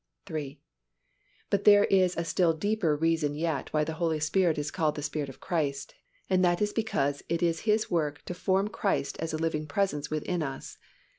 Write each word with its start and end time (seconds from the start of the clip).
(3) 0.25 0.59
But 1.51 1.63
there 1.63 1.83
is 1.83 2.17
a 2.17 2.23
still 2.25 2.53
deeper 2.53 2.95
reason 2.95 3.35
yet 3.35 3.71
why 3.71 3.83
the 3.83 3.93
Holy 4.01 4.19
Spirit 4.19 4.57
is 4.57 4.71
called 4.71 4.95
the 4.95 5.03
Spirit 5.03 5.29
of 5.29 5.39
Christ, 5.39 5.93
and 6.27 6.43
that 6.43 6.59
is 6.59 6.73
because 6.73 7.21
it 7.29 7.43
is 7.43 7.59
His 7.69 7.91
work 7.91 8.23
to 8.25 8.33
form 8.33 8.67
Christ 8.67 9.15
as 9.19 9.31
a 9.31 9.37
living 9.37 9.67
presence 9.67 10.09
within 10.09 10.41
us. 10.41 10.79